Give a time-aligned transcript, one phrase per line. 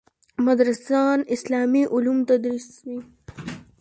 [0.45, 2.99] مدرسان اسلامي علوم تدریسوي.